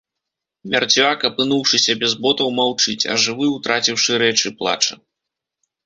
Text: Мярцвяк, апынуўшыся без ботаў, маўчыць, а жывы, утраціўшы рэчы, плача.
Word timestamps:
Мярцвяк, 0.71 1.19
апынуўшыся 1.29 1.97
без 2.05 2.11
ботаў, 2.25 2.47
маўчыць, 2.63 2.99
а 3.13 3.21
жывы, 3.27 3.45
утраціўшы 3.61 4.11
рэчы, 4.27 4.57
плача. 4.61 4.93